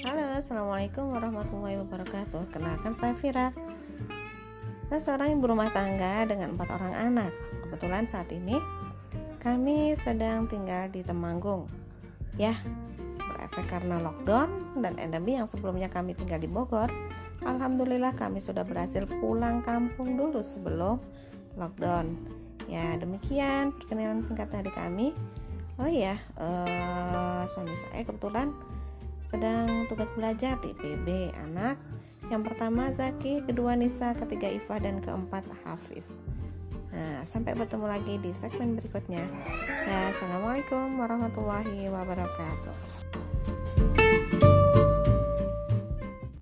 [0.00, 2.48] Assalamualaikum warahmatullahi wabarakatuh.
[2.48, 3.52] Kenalkan saya Vira
[4.88, 7.32] Saya seorang ibu rumah tangga dengan empat orang anak.
[7.68, 8.56] Kebetulan saat ini
[9.44, 11.68] kami sedang tinggal di Temanggung.
[12.40, 12.56] Ya,
[13.20, 16.88] berefek karena lockdown dan endemi yang sebelumnya kami tinggal di Bogor
[17.44, 20.96] Alhamdulillah kami sudah berhasil pulang kampung dulu sebelum
[21.60, 22.16] lockdown.
[22.72, 25.12] Ya demikian perkenalan singkat dari kami.
[25.80, 28.52] Oh iya, uh, suami saya kebetulan
[29.30, 31.78] sedang tugas belajar di PB anak
[32.30, 36.10] yang pertama Zaki, kedua Nisa, ketiga Iva dan keempat Hafiz.
[36.90, 39.22] Nah, sampai bertemu lagi di segmen berikutnya.
[39.86, 42.74] Ya, Assalamualaikum warahmatullahi wabarakatuh.